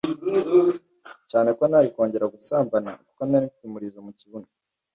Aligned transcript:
cyane 1.29 1.49
ko 1.57 1.63
ntari 1.69 1.87
kongera 1.93 2.31
gusambana 2.35 2.89
kuko 3.07 3.21
narimfite 3.29 3.63
umurizo 3.67 3.99
mu 4.05 4.11
kibuno 4.19 4.47